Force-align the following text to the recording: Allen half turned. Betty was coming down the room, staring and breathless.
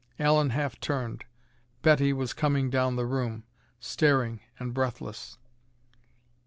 Allen 0.17 0.49
half 0.49 0.79
turned. 0.79 1.25
Betty 1.83 2.11
was 2.11 2.33
coming 2.33 2.71
down 2.71 2.95
the 2.95 3.05
room, 3.05 3.43
staring 3.79 4.39
and 4.57 4.73
breathless. 4.73 5.37